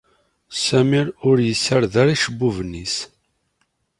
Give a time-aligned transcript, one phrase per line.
[0.65, 2.95] Sami ur i sard ara icebbuben-is.